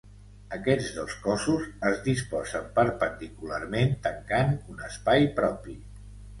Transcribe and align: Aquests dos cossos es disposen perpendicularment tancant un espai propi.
Aquests 0.55 0.87
dos 0.95 1.17
cossos 1.25 1.67
es 1.91 1.99
disposen 2.07 2.73
perpendicularment 2.81 3.95
tancant 4.09 4.53
un 4.75 4.85
espai 4.91 5.33
propi. 5.41 5.81